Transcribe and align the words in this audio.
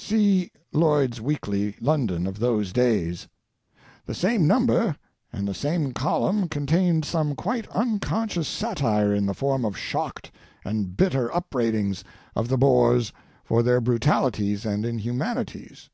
See 0.00 0.52
Lloyd's 0.72 1.20
Weekly, 1.20 1.74
London, 1.80 2.28
of 2.28 2.38
those 2.38 2.72
days. 2.72 3.26
The 4.06 4.14
same 4.14 4.46
number— 4.46 4.94
and 5.32 5.48
the 5.48 5.54
same 5.54 5.90
column— 5.92 6.48
con 6.48 6.66
tained 6.66 7.04
some 7.04 7.34
quite 7.34 7.66
unconscious 7.70 8.46
satire 8.46 9.12
in 9.12 9.26
the 9.26 9.34
form 9.34 9.64
of 9.64 9.76
shocked 9.76 10.30
and 10.64 10.96
bitter 10.96 11.28
upbraidings 11.34 12.04
of 12.36 12.46
the 12.46 12.56
Boers 12.56 13.12
for 13.42 13.64
their 13.64 13.80
brutalities 13.80 14.64
and 14.64 14.84
inhu 14.84 15.12
manities 15.12 15.88